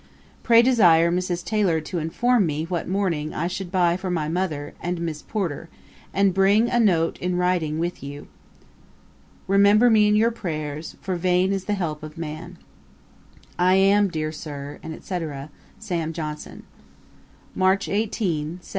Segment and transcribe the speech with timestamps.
[0.41, 1.45] 'Pray desire Mrs.
[1.45, 5.69] Taylor to inform me what mourning I should buy for my mother and Miss Porter,
[6.11, 8.27] and bring a note in writing with you.
[9.45, 12.57] 'Remember me in your prayers, for vain is the help of man.
[13.59, 15.47] 'I am, dear Sir, &c.
[15.77, 16.13] 'SAM.
[16.13, 16.63] JOHNSON.'
[17.53, 18.67] 'March 18, 1752.' [Page 239: Francis Barber.